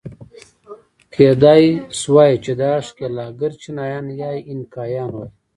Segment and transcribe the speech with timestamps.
[1.13, 1.65] کېدای
[1.99, 5.29] شوای چې دا ښکېلاکګر چینایان یا اینکایان وای.